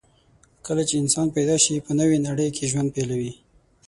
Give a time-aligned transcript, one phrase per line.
[0.65, 3.31] کله چې انسان پیدا شي، په نوې نړۍ کې ژوند پیلوي.